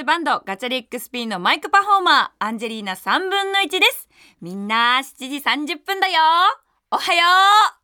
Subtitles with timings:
[0.00, 4.08] スバンドガチャリックスピンのマイクパフォーマーアンジェリーナ3分の1です。
[4.40, 5.36] みんな7時
[5.74, 6.14] 30分だよ。
[6.90, 7.74] おはよう。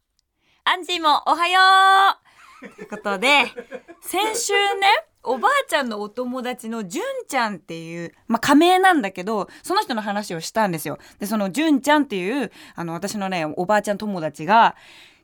[0.64, 1.60] アンジーもおはよ
[2.64, 2.74] う。
[2.74, 3.44] ということで
[4.00, 4.86] 先週ね
[5.24, 10.96] おばあちゃんのお友達のじゅんちゃんっていう、まあ、仮名なんだけど、その人の話をしたんですよ。
[11.18, 14.74] で、そのじゅんちゃんっていう、あの、私のね、おばあちゃん友達が、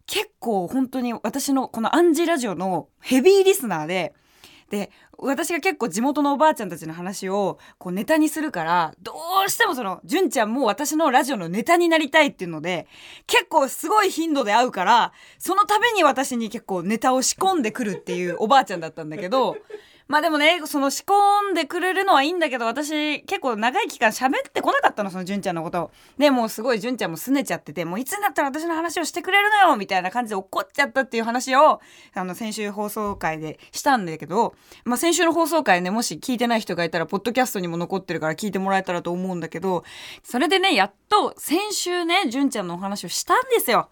[0.04, 4.12] 結構本当に私のこのアンジラジオのヘビーリスナーで、
[4.72, 9.12] で私が結構地元のおばあちゃんたちの話をこうネタにするからど
[9.46, 12.86] うしてもその純ちゃんも私のラジオのネタになりたいっていうので
[13.26, 19.58] 結構すごい頻度で会うからそのために私に結構ネタを仕込んでくるっていうおばあちゃんだったんだけど
[20.12, 25.90] まあでもね、その仕込んでくれるのはいいんだけど、私結構長い期間喋ってこなかったの、その純ちゃんのことを。
[26.18, 31.80] で、もうすごい純ちゃんも拗ねちゃってて、もういつになったら私の話をしてくれるのよみたいな感じで怒っちゃったっていう話を、
[32.12, 39.82] あの、先週放送回でしたんだけど、まあ先週の放送回ね、もし聞いてない人がいたら、ポッドキャストにも残ってるから聞いてもらえたらと思うんだけど、
[40.22, 43.88] それでね、やっと先週ね、純ちゃんのお話をしたんですよ。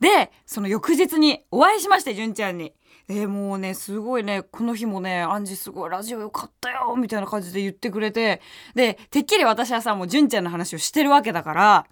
[0.00, 2.74] で、その翌日にお会いしまして、純ちゃんに。
[3.08, 8.40] えー、もうねすごいねこの日もね「アンジすごいラジオよかったよ」みたいな感じで言ってくれて
[8.74, 11.86] でてっきり私はさもう純ちゃんの話をしてるわけだから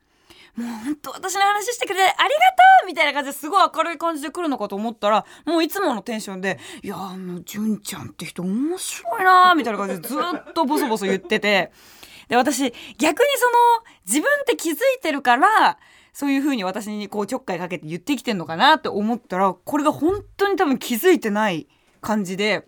[0.57, 2.27] もうほんと私の話してくれてありがと
[2.85, 11.73] うみたいな感じですごい明るい感じで来るのかと思ったらもういつものテンションで「いやあの純ちゃんって人面白いな」みたいな感じでずっとボソボソ言ってて。
[12.29, 15.79] で私逆にその自分って気づいてるから
[16.13, 21.69] そういう風に私にこうちょっかいかけて言ってきてんのかなって思ったらこれが本当に多分気づいてない
[22.01, 22.67] 感じで。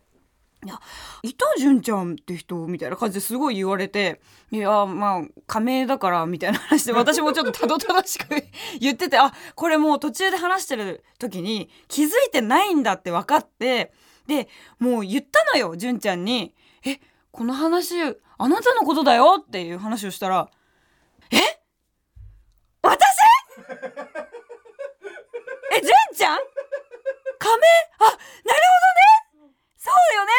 [0.65, 0.81] いや、
[1.25, 4.21] いたじゅんちゃんって人みたいな感じですごい言われて、
[4.53, 8.29] いや、まあ、仮名だからみたいな話で、 私もちょっとたどたどしく
[8.79, 13.93] 言ってて、あ、これもう途中で話してる時に気づいてないんだって分かって、
[14.29, 16.55] で、もう言ったのよ、じゅんちゃんに。
[16.87, 17.01] え、
[17.33, 20.49] この話、あなたのことだよっていう話をしたら、
[21.33, 21.39] え
[22.83, 23.12] 私
[26.12, 26.39] ちゃん？
[27.39, 27.62] 仮面
[27.99, 28.21] あ、なるほ
[29.39, 29.53] どね。
[29.77, 30.31] そうよね。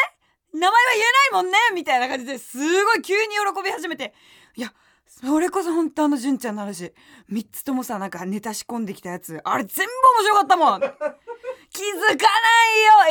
[0.54, 1.58] 名前は言えないもんね。
[1.74, 4.14] みたいな感じですごい急に喜び始めて。
[4.56, 4.72] いや、
[5.06, 6.94] それこそ本当あの純ちゃんの話。
[7.30, 9.40] 3つともさ、なんかネタ仕込んできたやつ。
[9.44, 10.80] あれ全部面白かったもん。
[10.80, 12.28] 気づか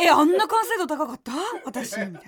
[0.00, 0.08] いよ。
[0.08, 1.32] え、あんな完成度高かった？
[1.64, 1.90] 私。
[1.92, 2.20] みたいな。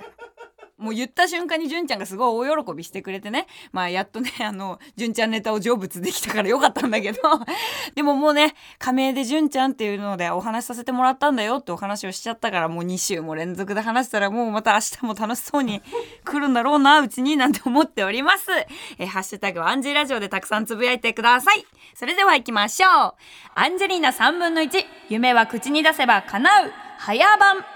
[0.87, 3.49] もう言った瞬間に純ちゃんがすごい大喜びしてくれてね。
[3.73, 7.19] まあやっとね あの純ちゃんネタを成仏できたからよかったんだけど。
[7.97, 15.83] でももうね仮名で純ちゃんっていうのでお話しさせてもらったんだよってお話をしちゃったからもう2週も連続で話したらもうまた明日も楽しそうに
[16.25, 18.47] 来るんだろうなうちになんて思っております。
[18.99, 21.67] えハッシュタグはアンジェラジオでたくさんつぶやいてください。
[21.95, 23.15] それでは行きましょう。
[23.57, 26.73] アンジェリーナ3分の1夢は口に出せば叶う。
[26.99, 27.76] 早番。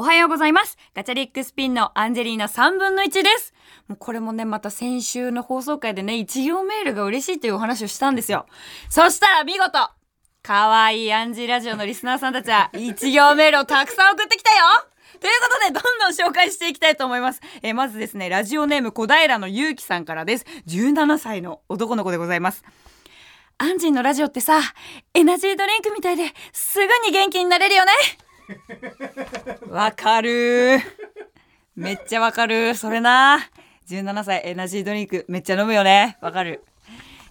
[0.00, 0.78] おはようございます。
[0.94, 3.52] ガチャリックスピンのアンジェリーナ3分の1です。
[3.86, 8.46] もうこれもね、また先週の放送回でね、一行メールが嬉しいというお話をしたんですよ。
[8.88, 9.72] そしたら見事
[10.42, 14.64] かわいいアンジーラジオのリスナーさんたちは一行メールをたくさん送ってきたよ
[15.20, 17.42] ということで、どんどん紹介していきたいと思います。
[17.60, 20.46] えー、まずですね、ラジオネーム小平のゆうきさんからです。
[20.66, 22.64] 17歳の男の子でございます。
[23.58, 24.60] アンジーのラジオってさ、
[25.12, 26.24] エナジードリンクみたいで
[26.54, 27.92] すぐに元気になれるよね
[29.68, 30.80] わかる。
[31.76, 32.74] めっちゃわかる。
[32.74, 33.38] それな。
[33.88, 35.24] 17歳エナジードリンク。
[35.28, 36.18] めっちゃ飲むよね。
[36.20, 36.64] わかる。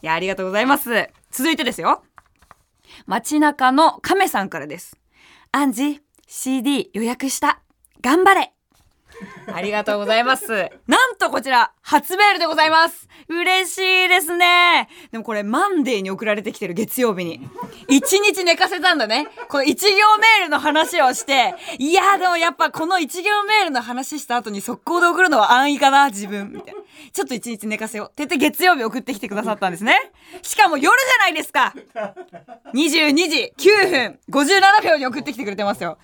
[0.02, 1.10] いやありがとうございます。
[1.32, 2.04] 続いてですよ。
[3.06, 4.98] 街中の亀さんからです。
[5.52, 7.62] アンジ CD 予約した。
[8.02, 8.54] 頑張れ。
[9.54, 10.70] ありがとうございます。
[10.88, 13.08] なんとこちら、初メールでございます。
[13.28, 14.88] 嬉しいですね。
[15.12, 17.42] でもこれ、マンデーに送られてきてる月曜日に。
[17.88, 19.28] 一日寝かせたんだね。
[19.50, 26.52] この一行メールの話をして、いやでもやっぱこの一行メールの話した後に速攻で送るのは安易かな、自分。
[26.54, 26.82] みたいな。
[27.12, 28.08] ちょっと一日寝かせよう。
[28.08, 29.96] って言って月曜日送ってきてくださったんですね。
[30.42, 31.74] しかも夜じゃないですか
[32.74, 35.98] !22 時9分57秒に送ってきてくれてますよ。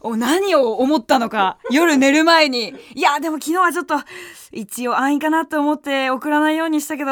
[0.00, 1.58] お、何を思ったのか。
[1.70, 2.74] 夜寝る前に。
[2.94, 3.96] いや、でも昨日はちょっと、
[4.52, 7.10] 一応安易かなと思って送らないようにしたけど、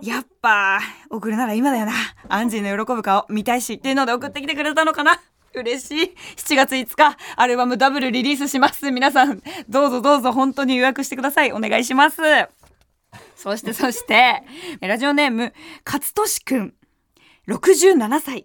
[0.00, 0.78] やっぱ、
[1.10, 1.92] 送るなら今だよな。
[2.28, 5.20] アンジーの喜ぶ顔見たいしっていうので送ってきてくれたのかな。
[5.54, 6.14] 嬉しい。
[6.36, 8.90] 7月5日、アルバムダブルリリースします。
[8.90, 11.52] 皆さん、どうぞどうぞ本当に予約してください。
[11.52, 12.20] お願いします。
[13.36, 14.42] そしてそして、
[14.80, 15.54] ラジオネーム、
[15.84, 16.74] 勝利くん、
[17.48, 18.44] 67歳。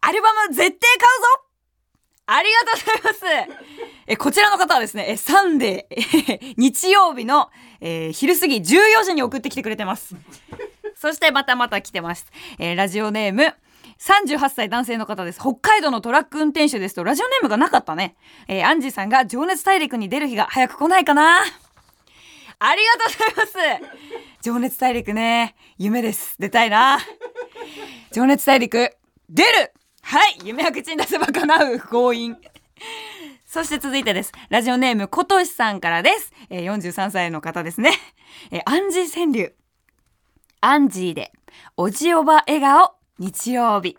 [0.00, 1.52] アルバム絶対買うぞ
[2.26, 3.52] ありがとうございます。
[4.06, 7.50] え、こちらの方はですね、え、サンデー、日曜日の、
[7.80, 10.16] えー、昼過ぎ14時に送ってきてくれてます。
[10.96, 12.26] そしてまたまた来てます。
[12.58, 13.54] えー、ラジオネーム、
[14.02, 15.38] 38歳男性の方です。
[15.38, 18.16] 北海道のトラック運転手ですとラジオネームがなかったね、
[18.48, 21.38] えー、アンジーさんが情熱大陸に出る日が早く来ないかな。
[22.58, 24.42] ありがとうございます。
[24.42, 25.54] 情熱大陸ね。
[25.78, 26.36] 夢です。
[26.38, 26.98] 出たいな。
[28.12, 28.90] 情熱大陸
[29.30, 29.72] 出る。
[30.02, 30.38] はい。
[30.44, 31.80] 夢は口に出せば叶う。
[31.80, 32.36] 強引。
[33.46, 34.32] そして続いてです。
[34.48, 36.32] ラジオネーム、ことしさんからです。
[36.50, 37.92] えー、43歳の方ですね。
[38.50, 39.54] えー、アンジー川柳。
[40.60, 41.32] アンジーで、
[41.76, 43.96] おじおば笑顔、日曜日。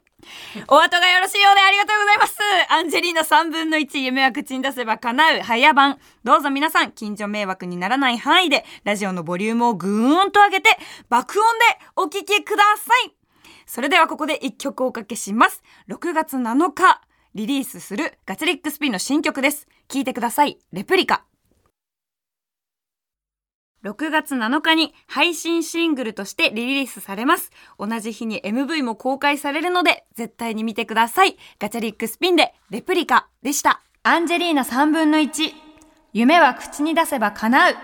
[0.68, 2.38] お後がよろしいようでありがとうございます。
[2.70, 5.98] アンジェリーナ3分の1夢は口に出せば叶う早番。
[6.25, 10.78] どうぞ皆さん、近所迷惑にならない範囲で、ラジオのボリュームをぐーんと上げて、
[11.08, 13.16] 爆音でお聴きください。
[13.66, 15.64] それではここで1曲おかけします。
[15.88, 17.02] 6月7日、
[17.34, 19.68] リリースするガチリックスピンの新曲です。
[19.88, 20.60] 聴いてください。
[20.74, 21.24] レプリカ。
[23.83, 27.51] 6月7日に配信シングルとしてリリースされます。
[27.77, 31.38] 同じ日に MV も公開されるので、絶対に見てください。
[31.59, 33.81] ガチャリックスピンでレプリカでした。
[34.03, 35.51] アンジェリーナ3分の1。
[36.13, 37.75] 夢は口に出せば叶う。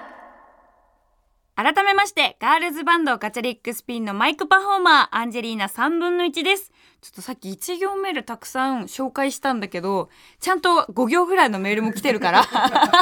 [1.56, 6.72] 改めまして、ガールズバンドガチャリックスピンのマイクパフォーマー、アンジェリーナ3分の1です。
[7.01, 10.10] ちょっとさっき1行メールたくさん紹介したんだけど、
[10.40, 12.44] ちゃんと5行ぐらいのメールも来てるから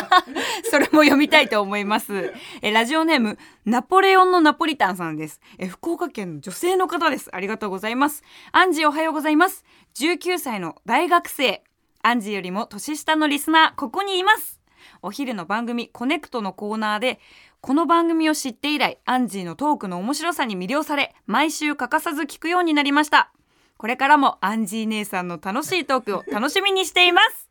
[0.69, 2.33] それも読みたいと思います。
[2.61, 5.41] え、ラジオネーム、ナポレオンのナポリタンさんです。
[5.57, 7.29] え、福岡県の女性の方です。
[7.33, 8.23] ありがとうございます。
[8.51, 9.65] アンジーおはようございます。
[9.95, 11.63] 19歳の大学生。
[12.03, 14.57] アンジーよりも年下のリスナー、ここにいます。
[15.01, 17.19] お昼の番組コネクトのコーナーで
[17.61, 23.31] この番組を知って以来アンジーのトークの面白さに魅了され毎週欠かさず聞くようになりました
[23.77, 27.49] これからもアンジー姉さんの楽しいトークを楽しみにしています。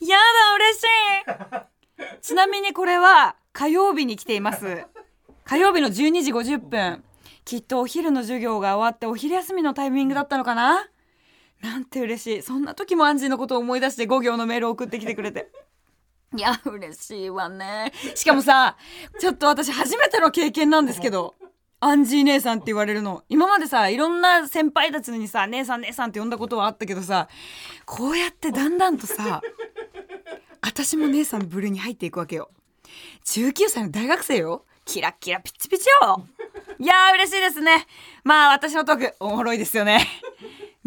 [0.00, 2.20] やだ嬉しい。
[2.22, 4.84] ちなみにこれは火曜日に来ています。
[5.44, 7.04] 火曜日の12時50分。
[7.44, 10.88] きっとお昼の授業が終わってお昼休みのタイミングだったのかな？
[11.62, 12.42] なんて嬉しい。
[12.42, 15.50] そんな時もアンジーのことを思い出して5行のメールを送ってきてくれて。
[16.36, 17.92] いや、嬉しいわね。
[18.14, 18.76] しかもさ、
[19.18, 21.34] ちょっと私初めての経験なんですけど、
[21.80, 23.22] アンジー姉さんって言われるの。
[23.28, 27.28] 今までさ、いろんな先輩たちにさ、姉さん姉さんって呼んだことはあったけどさ、
[27.84, 29.42] こうやってだんだんとさ、
[30.60, 32.50] 私も姉さんの部類に入っていくわけよ。
[33.26, 34.64] 19歳の大学生よ。
[34.84, 36.26] キラキラピッチピチよ。
[36.80, 37.86] いやー嬉しいですね。
[38.24, 40.06] まあ私のトークおもろいですよね。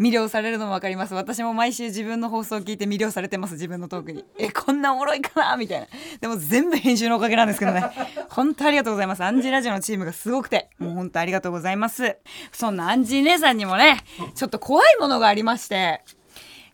[0.02, 1.14] 魅了されるのも分かります。
[1.14, 3.52] 私も毎週自分の放送を聞いて魅了されてます。
[3.52, 4.24] 自分のトークに。
[4.36, 5.56] えこんなおもろいかな？
[5.56, 5.86] みたいな。
[6.20, 7.84] でも全部編集のおかげなんですけどね。
[8.28, 9.22] 本当ありがとうございます。
[9.22, 10.70] アンジーラジオのチームがすごくて。
[10.80, 12.16] もう本当ありがとうございます。
[12.50, 14.00] そんなアンジー姉さんにもね
[14.34, 16.02] ちょっと怖いものがありまして。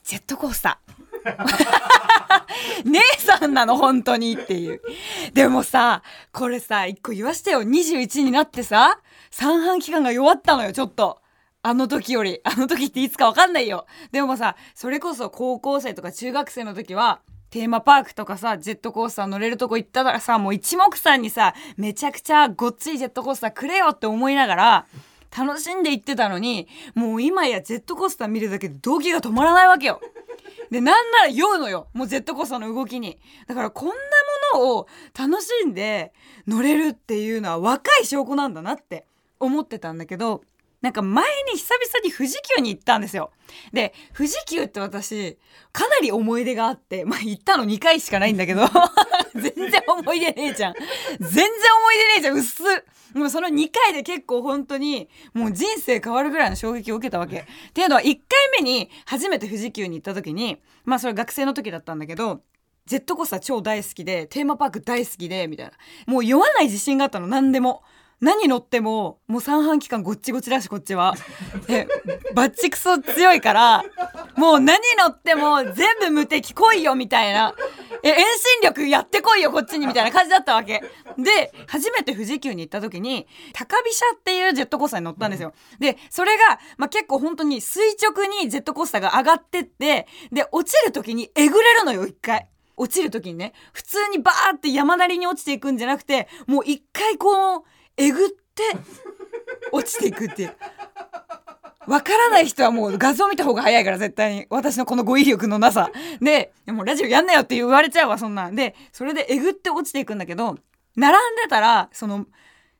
[0.04, 0.88] ジェットコースター。
[2.88, 4.80] 姉さんなの本当にっていう。
[5.34, 6.02] でもさ
[6.32, 7.62] これさ一個言わしてよ。
[7.62, 11.20] 21になってさ三半期間が弱ったのよちょっと。
[11.62, 13.86] あの時よりあの時っていつか分かんないよ。
[14.12, 17.20] でもさそれこそ高校生とか中学生の時は
[17.50, 24.86] テーマパークとかさジェットコースター乗れるとこ行ったらさもう一目散にさめちゃくちゃごっついジェットコースターくれよって思いながら
[25.36, 30.00] 楽しんで行ってたのにもう今やジェットコースター見るだけで動機が止まらないわけよ。
[30.70, 31.88] でなんなら酔うのよ。
[31.94, 33.18] もうジェットコースターの動きに。
[33.46, 33.94] だからこんな
[34.54, 34.86] ものを
[35.18, 36.12] 楽しんで
[36.46, 39.06] 乗れるっていうのは若い証拠なんだなって
[39.40, 40.42] 思ってたんだけど
[40.80, 43.32] なんか前に久々に富士急に行ったんですよ。
[43.72, 45.36] で、富士急って私、
[45.72, 48.62] かなり思い出があって、まあ行ったの2回しかないんだけど、
[49.34, 50.74] 全然思い出ねえじゃん。
[51.18, 52.62] 全然思い出ねえじゃん、うっす。
[53.14, 57.40] もうその2回で結構本当に、もう人生変わるぐらいの衝撃を受けたわけ。
[57.40, 62.42] っていうのは1回目に初めて富士急に行った時に、まあそれ学生の時だったんだけど、
[62.86, 65.72] ジェットコースター超大好きで、テーマパーク大好きで、みたいな。
[66.06, 67.82] もう酔わない自信があったの、何でも。
[68.20, 71.14] 何乗ってももう三半規管ごっちごちだしこっちは。
[71.68, 71.86] え
[72.34, 73.84] バッチクソ強いから
[74.36, 77.54] もう何乗っても全部無敵来いよみたいな。
[78.02, 78.24] え遠心
[78.62, 80.82] 力やってこいよこっちにみたいな感じだったわけ。
[81.16, 85.52] で初めて富士急に行った時に高飛車っていうジェットコースターに乗ったんですよ。
[85.78, 92.48] でそれが、まあ、結構本当に垂直にジェットコースターが上がってってで落ちる時にえぐれるのよ一回。
[92.76, 93.52] 落ちる時にね。
[93.72, 97.62] 普通にバーって山なりに落ちていくんじゃなくてもう一回こう
[97.98, 98.62] えぐって
[99.72, 100.56] 落ちていくっていう。
[101.86, 104.46] わからない人はもう画像見た方が早いから絶対に。
[104.50, 105.90] 私のこの語彙力のなさ。
[106.20, 108.54] でもラジオやんなよって言われちゃうわそんなん。
[108.54, 110.58] でそれでえぐって落ちていくんだけど
[110.96, 112.26] 並んでたらその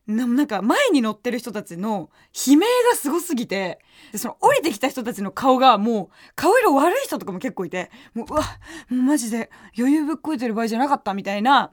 [0.07, 2.61] なんか前に乗ってる人たちの悲鳴
[2.91, 3.79] がすごすぎて
[4.11, 8.43] でその降りてきた人たちの顔がもう顔色悪い人とかも結構いてもううわ
[8.89, 11.73] もうマジで余裕ぶっこいてる場合じゃなかったみたいな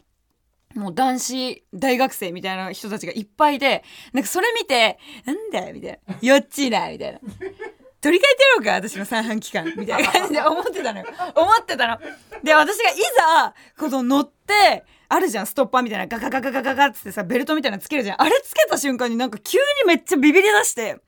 [0.75, 6.15] もう男子大学生みたいな人たちがいっぱいで、なんかそれ見て、なんだよみたいな。
[6.21, 7.19] よっちーなみたいな。
[8.05, 11.05] 取り替えてやろうか私の三半期間みたいな感じで思ってたのよ
[11.35, 11.97] 思ってたの
[12.43, 12.93] で私がい
[13.33, 20.99] ざこの乗ってあるじゃんストッパーみたいなガガガガガガガってさベルトみたいなのつけるじゃんあれつけた瞬間になんか急にめっちゃビビり出して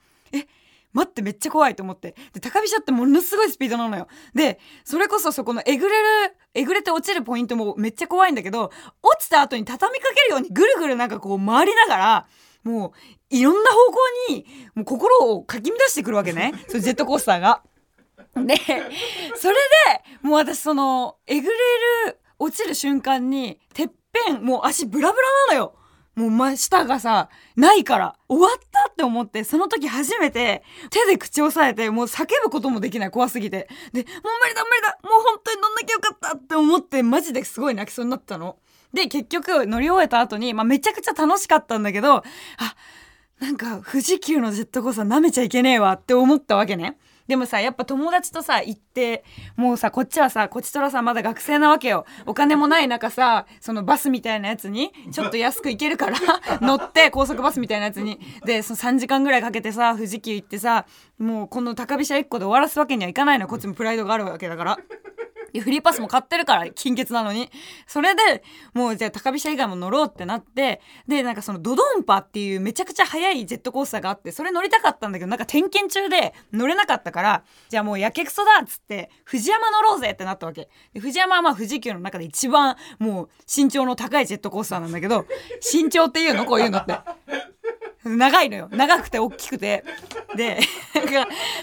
[0.97, 8.71] 待ってめっちゃ怖いと思ってで高飛車ってものすごいスピードなのよでそれこそそこのえぐれるえぐれて落ちるポイントもめっちゃ怖いんだけど
[9.03, 12.27] 落ちた後に畳みかけるようにぐるぐるなんかこう回りながら
[12.63, 12.91] もう
[13.29, 13.97] いろんな方向
[14.33, 17.61] にもう心をかき乱してくるわけね そのジェットコースターが。
[18.35, 18.55] で
[19.35, 21.55] それでもう私そのえぐれ
[22.07, 25.76] る落ちる瞬間にてっぺんもう足ブラブラなのよ。
[26.17, 33.69] もう真下がさ、ないから、終わったって思って、その時初めて、手で口を押さえて、もう叫ぶこともできない、怖すぎて。
[33.93, 38.57] で、もう無理だ無理だもう本当に乗んなきゃよかったって思って、マジですごい泣きそうになったの。
[38.93, 42.24] で、結局乗り終えた後に、まあめちゃくちゃ楽しかったんだけど、あ、
[43.39, 46.97] なんか富士急のジェットコースター舐めちゃいけねえわって思ったわけね。
[47.27, 49.24] でもさやっぱ友達とさ行って
[49.55, 52.05] もうさこっちはさこちとらさまだ学生なわけよ。
[52.25, 56.17] お金もない中さそのバスみたいなやつにちょっと安く行けるから
[56.62, 58.19] 乗って高速バスみたいなやつに。
[58.46, 60.86] でその3時間ぐらいかけてさ富士急行ってさ
[61.17, 64.77] もうこの高飛車1個で終わらすわけにはいかないのこっちもプライドがあるわけだから。
[65.59, 67.49] フリーパスも買ってるから金欠なのに。
[67.85, 80.69] それでもうじゃあ高飛車以外も乗ろうってなってでなんかそのドドンパっていうめちゃくちゃ速いジェットコースターがあってそれ乗りたかったんだけどなんか点検中で乗れなかったからじゃあもうやけくそだっつって藤山乗ろうぜってなったわけ。
[80.93, 85.25] で藤山はまあ富士急の中で一番もう身長の高いジェットコースターなんだけど
[85.73, 86.45] 身長っていうの？
[86.45, 86.93] こういうのって。
[88.07, 88.69] 長いのよ。
[88.71, 89.83] 長くて大きくて。
[90.35, 90.59] で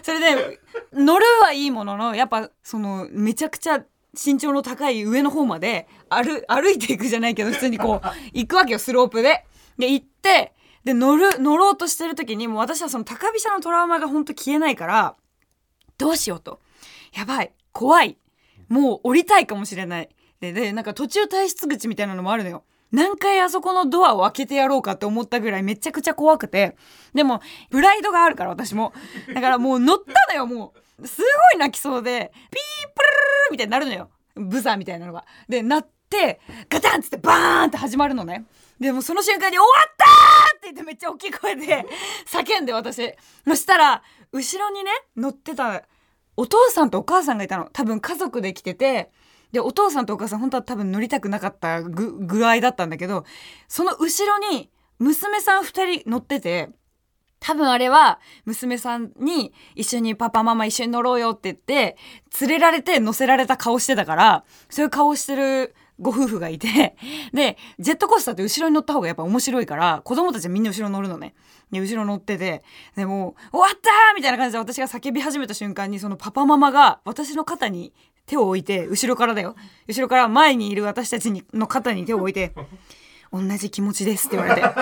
[0.03, 0.61] それで
[0.93, 3.85] 乗るはいいもののやっぱそのめちゃくちゃ
[4.15, 9.45] 身長の高い上の方まで歩歩いていくじゃないけど普通にこう 行くわけよスロープで。
[9.79, 10.53] で行って
[10.85, 15.17] で乗る乗ろうとしてる時にもう私はその高飛車のトラウマがほんと消えないから
[15.99, 16.61] どうしようと。
[17.13, 17.53] やばい。
[17.73, 18.19] 怖い。
[18.69, 20.09] もう降りたいかもしれない。
[20.41, 22.65] ででなんか途中退出口みたいなのもあるのよ。
[22.95, 26.77] 何回あそこのドアを開けてやろうかって思ったぐらいめちゃくちゃ怖くて。
[27.13, 28.93] でもプライドがあるから私も。
[29.35, 31.07] だからもう乗ったのよもう。
[31.09, 32.33] すごい泣きそうで。
[32.53, 33.15] ピープルル
[33.49, 34.11] ルみたいになるのよ。
[34.37, 35.25] ブザーみたいなのが。
[35.49, 38.45] でなってガタンっつってバーンって始まるのね。
[38.79, 40.05] でもその瞬間に「終わった!」
[40.57, 41.85] って言ってめっちゃ大きい声で
[42.31, 43.13] 叫んで私。
[43.45, 45.83] そしたら後ろにね乗ってた
[46.37, 47.69] お父さんとお母さんがいたの。
[47.73, 49.11] 多分家族で来てて。
[49.55, 53.25] でお父さんとお母さん本当は多分乗りたくなかったぐ具合だったんだけど
[53.69, 54.69] その後ろに
[54.99, 56.71] 娘さん2人乗ってて
[57.39, 61.97] 多分あれは娘さんに一緒にパパママ一緒に乗ろうよって言って
[62.41, 66.97] 連れられて乗せられた顔してたからそういう顔してるご夫婦がいて
[67.33, 71.35] でジェットコースターって後ろに乗った方がやっぱ面白いから子供たちはみんな後ろ乗るのね。
[71.71, 72.63] で後ろ乗ってて
[72.97, 77.93] でも終わったーみたいな感じで私が叫び始めた瞬間にそのパパママが私の肩に
[78.27, 79.55] 手を置いて後ろからだよ。
[79.87, 82.53] 後ろから前にいる私たちにの肩に手を置いて
[83.33, 84.69] 「同じ気持ちです」って言われて。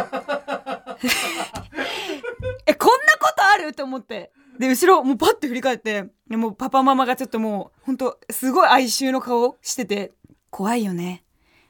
[2.66, 3.72] えこんなことある？
[3.72, 4.32] と思って。
[4.58, 10.12] で後ろもうパッて振り返ってでもパパママがちょっともうほんとすごい哀愁の顔してて
[10.50, 11.24] 「怖いよね。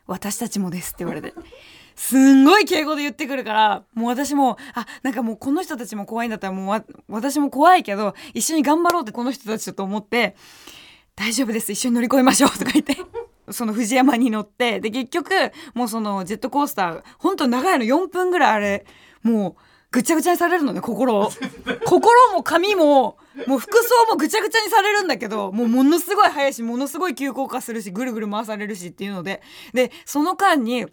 [0.07, 1.33] 私たちもです」って言われて。
[1.95, 10.35] すんごい敬語で言ってくるからもう私もあなんかもうこの人たちも怖いんだったらもう私も怖いけど一緒に頑張ろうってこの人たちと思って
[11.23, 11.71] 大丈夫です。
[11.71, 12.97] 一緒に乗り越えましょう」 とか言って。
[13.51, 14.81] その藤山に乗って。
[14.81, 15.31] で結局
[15.75, 18.87] もうそのジェットコースターほんと長いの4分ぐらいあれ
[19.23, 19.55] もう
[19.93, 21.31] ぐちゃぐちゃにされるのね心を。
[21.87, 29.43] 心も髪ももう服装もぐちゃぐちゃにされるんだけどもうものすごい速いしものすごい急降下するしぐるぐる回されるしっていうので。
[29.73, 30.87] でその間に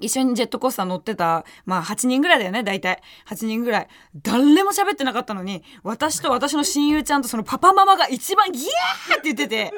[0.00, 3.02] 一緒にジェットコースター乗ってた、まあ8人ぐらいだよね、大体。
[3.28, 3.88] 8人ぐらい。
[4.16, 9.72] 誰も喋ってなかったのに、私と私の親友ちゃんとそのパパママが一番ギャーって言ってて、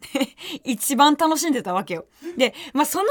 [0.64, 2.06] 一番楽しんでたわけよ。
[2.36, 3.10] で、まあそのね、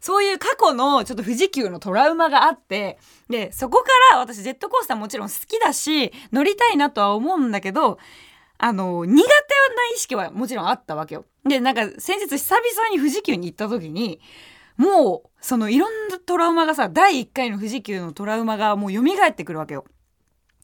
[0.00, 2.98] そういう過去のちょっと富士急のトラウマがあって、
[3.28, 7.98] で、そこから私ジェットコースターもちろん好きだし、乗りたいなとは思うんだけど、
[8.58, 9.26] あの、苦手な
[9.94, 11.24] 意識はもちろんあったわけよ。
[11.44, 14.20] で、なんか先日久々に富士急に行った時に、
[14.76, 19.84] もうそのいろんなトラウマがさ第1回の富士急のトラウマがもう蘇ってくるわけよ。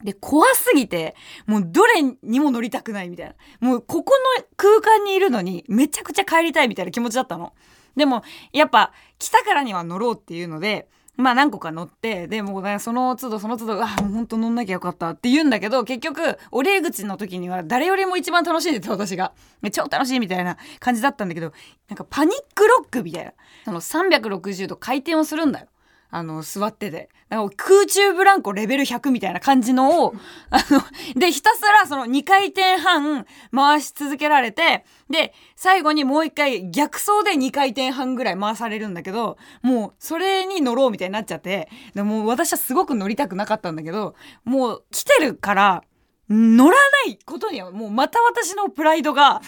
[0.03, 1.15] で怖すぎて
[1.45, 3.35] もうどれにも乗りたくないみたいな
[3.67, 7.53] もうここの空間にいるのにめちゃくちゃ帰りたいみたいな気持ちだったの。
[7.95, 10.87] でもやっぱ来たからには乗ろうっていうので
[11.21, 19.33] まあ何個か乗ってでもねその都度その都度あもうほんと乗んなきゃよかったって言うんだけど結局お礼口の時には誰よりも一番楽しんでて私が
[19.71, 21.53] 超楽しいみたいな感じだったんだけど
[21.87, 23.33] なんかパニックロックみたいな。
[23.65, 25.67] その360度回転をするんだよ。
[26.11, 30.13] あの座っててなんか空中ブランコレベル100みたいな感じのを
[30.51, 30.83] あの
[31.19, 33.25] でひたすらその2回転半
[33.55, 45.83] 回し続けられてで最後にもう一回逆走で2回転半ぐらい回されるんだけどもうそれに乗ろうみたいになっちゃってでもう私はすごく乗りたくなかったんだけどもう来てるから
[46.29, 46.75] 乗ら
[47.05, 49.41] ないことにはもうまた私のプライドが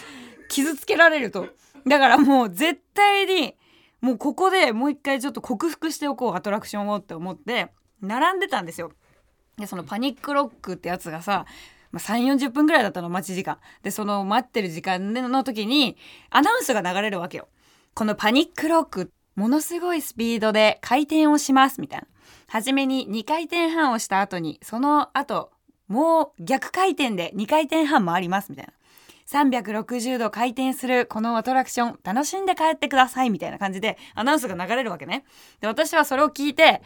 [0.48, 1.48] 傷つけられると。
[1.86, 3.54] だからもう絶対に
[4.04, 7.68] もうここでもう一回ちょっと克服しておこうアトラクションをって思って
[8.02, 8.92] 並んでたんですよ。
[9.56, 11.46] でそのパニックロックってやつがさ
[11.90, 13.58] まあ、3 4 0分ぐらいだったの待ち時間。
[13.82, 15.96] でその待ってる時間の時に
[16.28, 17.48] アナウンスが流れるわけよ。
[17.94, 22.06] このパニックロックものすごいスピードで回転をしますみたいな。
[22.46, 25.50] 初めに2回転半をした後にその後
[25.88, 28.72] もう逆回転で2回転半回りますみたいな。
[29.30, 35.24] 360度回転するこのアトラクション楽しんで帰ってくださいみたいな感じでアナウンスが流れるわけね。
[35.60, 36.82] で、私はそれを聞いて、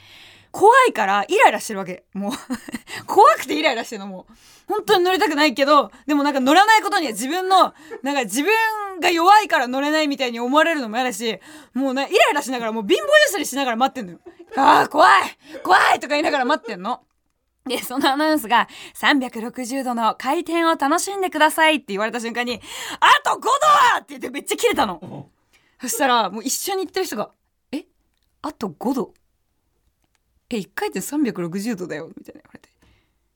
[0.50, 2.04] 怖いからイライラしてるわけ。
[2.14, 2.32] もう
[3.06, 4.32] 怖くてイライラしてるのもう。
[4.66, 11.38] 本当に乗りたくないけど、でもなんか乗らないことには自分の、なんか自分が弱いから乗れないみたいに思われるのも嫌だし、
[11.74, 14.20] もうね、イライラしながらもう貧乏ゆすりしながら待ってんのよ。
[14.56, 17.00] ああ、怖い怖いとか言いながら待ってんの。
[17.68, 22.60] で、そのアナウンスが、360度の回転を楽しんでくださいって言われた瞬間に、
[23.00, 25.30] あと5度はって言ってめっちゃ切れたの。
[25.80, 27.30] そしたら、もう一緒に行ってる人が、
[27.70, 27.84] え？
[28.42, 29.14] あと5度？
[30.50, 32.68] え、1回転360度だよみたいな言われて。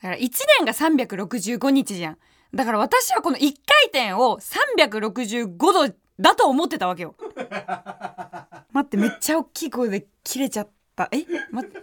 [0.01, 2.17] だから1年が365日じゃん。
[2.53, 3.51] だから私はこの1回
[3.85, 7.15] 転を365度だと思ってたわけよ。
[8.73, 11.07] 待って、めっちゃ大きい声で切れちゃった。
[11.11, 11.25] え？
[11.51, 11.79] 待って。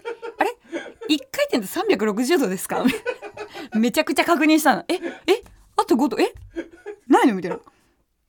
[1.14, 2.84] 1回転で360度ですか？
[3.74, 4.84] めちゃくちゃ確認したの。
[4.88, 5.42] ええ
[5.76, 6.18] あと5度？
[6.20, 6.32] え
[7.08, 7.34] ないの？
[7.34, 7.58] みたいな。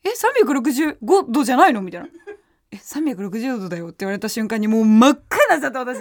[0.03, 1.81] え365度じゃないの？
[1.81, 2.07] みたいな。
[2.71, 5.99] え360度だよって言われた瞬間にもう真っ赤になっちゃった私。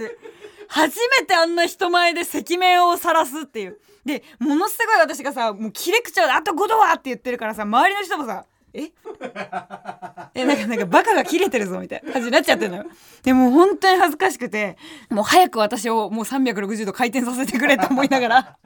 [0.68, 3.78] 初めてあんな人前で赤面を晒すっていう。
[4.04, 8.90] で、ものすごい私がさ、もう切れ口調であと5度はって言ってるからさ、周りの人もさ、え？
[10.35, 12.85] えなんかなんかバカが切れてるぞみたいな感じになっちゃってるのよ
[13.22, 14.76] でも本当に恥ずかしくて
[15.11, 18.56] もう早く私をもう360度回転させてくれと思いながら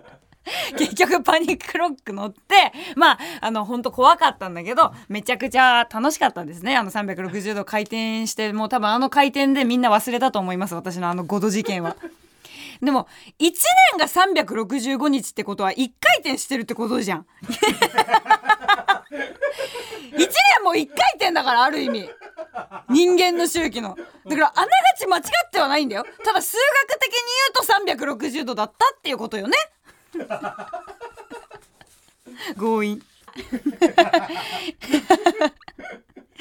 [0.77, 11.97] 結局パニックロック乗ってまああの本当怖かったんだけどめちゃくちゃ楽しかったですねあの360度回転してもう多分あの回転でみんな忘れたと思います私のあの5度事件は。
[12.83, 13.07] でも
[13.39, 13.53] 1
[13.93, 17.27] 年が365日ってことは1回転してるってことじゃん。
[19.15, 20.29] 1年
[20.65, 22.09] も1回転だからある意味。
[22.91, 23.97] 人間の周期の。
[24.27, 26.05] だからあながち間違ってはないんだよ。
[26.25, 26.57] ただ数
[26.89, 27.19] 学的に
[27.93, 29.57] 言うと360度だったっていうことよね。
[32.59, 33.01] 強引。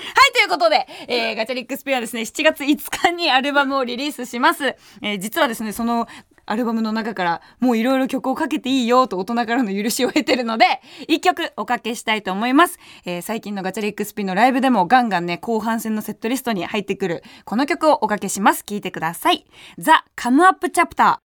[0.04, 4.66] はいということで、えー、ガチャリックスペアですね7月5日にアルバムをリリースします、
[5.02, 6.08] えー、実はですねその
[6.46, 10.66] アルバムの中からもういろいろ曲をかけていいよと大人からの許しを得てるので、
[11.08, 12.80] 一曲おかけしたいと思います。
[13.06, 18.64] えー、最近のガチャリックスピンのライブでもガンガンね、後半戦のセットリストに入ってくる、この曲をおかけします。
[18.64, 19.46] 聴いてください。
[19.78, 21.18] ザ・カムアップチャプター。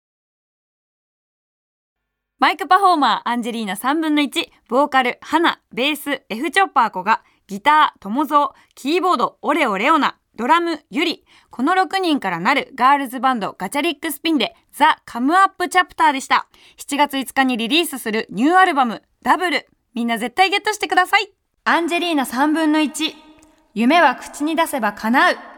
[2.40, 4.30] マイクパフォーマー、アンジェリーナ3分の1、
[4.70, 11.26] ボーカル、ハナ、ベース、F チョッパー子が、ギター、トモゾー、キーボード、オレオレオナ、ドラム、ゆり。
[11.50, 16.48] この6人からなるガールズバンドガチャリックスピンでザ・カムアップチャプターでした。
[16.78, 19.68] 7月5日にリリースするニューアルバムダブル。
[19.96, 21.32] みんな絶対ゲットしてください。
[21.64, 23.16] アンジェリーナ3分の1。
[23.74, 25.57] 夢は口に出せば叶う。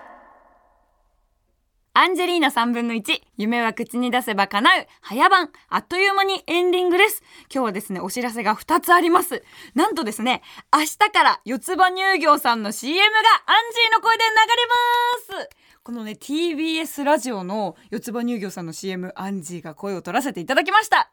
[2.00, 3.04] アンジェリーナ3分の1、
[3.36, 7.22] 夢は口に出せば叶う、早番、あっという間にエンディングです。
[7.54, 9.44] 今日はですね、お知らせが2つあります。
[9.76, 10.42] なんとですね、
[10.74, 13.08] 明日から四つ葉乳業さんの CM が
[13.48, 15.50] アンジーの声で流れます
[15.84, 21.12] このね、TBS ラジオの四つ葉乳業さんの CM、アンジーが声を取らせていただきました。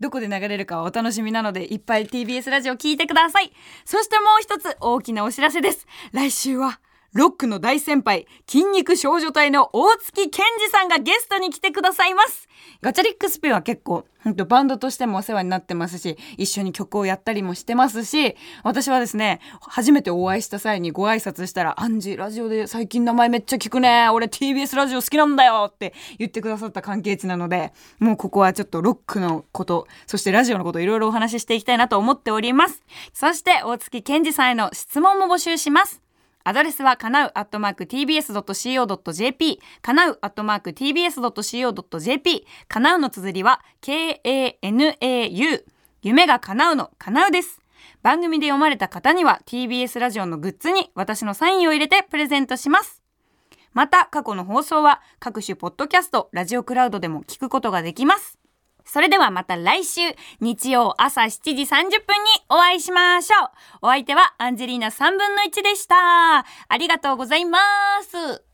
[0.00, 3.52] どこで流れるかはお楽しみなので、いっぱい TBS ラジオ聞いてください。
[3.84, 5.86] そしてもう一つ大きなお知らせです。
[6.12, 6.80] 来週は、
[7.12, 12.48] ロックの大先輩、筋肉少女隊の大月健二さんがゲストに来てくださいます。
[12.80, 24.08] ガチャリックスピンは結構、んとバンドとしてもお世話になってますし、一緒に曲をやったりもしてますし、私はですね、初めてお会いした際にご挨拶したら、アンジーラジオで最近名前めっちゃ聞くね。
[24.08, 32.82] 俺 TBS ラジオ好きなんだよって言ってくださった関係値なので、もうここはちょっとロックのこと、そしてラジオのこといろいろお話ししていきたいなと思っております。
[33.12, 36.00] そして大月健二さんへの質問も募集します。
[36.44, 45.64] アドレスはかなうアットマーク tbs.co.jp かなうアットマーク tbs.co.jp かなうの綴りは k-a-n-a-u
[46.02, 47.60] 夢が叶うのかなうです。
[48.02, 53.02] 番組で読まれた方には TBS ラジオのグッズに私のサインを入れてプレゼントします。
[53.72, 58.41] また過去の放送は各種ポッドキャストラジオクラウドでも聞くことができます。
[58.84, 60.00] それではまた来週
[60.40, 61.94] 日曜朝7時30分に
[62.48, 63.48] お会いしましょう。
[63.82, 65.96] お相手はアンジェリーナ3分の1でした。
[66.38, 66.44] あ
[66.78, 67.58] りがとうございま
[68.02, 68.51] す。